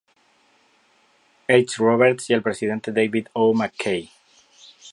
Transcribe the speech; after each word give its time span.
H. 1.47 1.77
Roberts 1.77 2.31
y 2.31 2.33
el 2.33 2.41
presidente 2.41 2.91
David 2.91 3.27
O. 3.33 3.53
McKay. 3.53 4.09